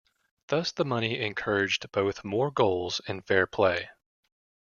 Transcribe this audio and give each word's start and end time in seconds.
Thus 0.47 0.71
the 0.71 0.83
money 0.83 1.19
encouraged 1.19 1.91
both 1.91 2.23
more 2.23 2.49
goals 2.49 3.01
and 3.07 3.23
fair 3.23 3.45
play. 3.45 3.91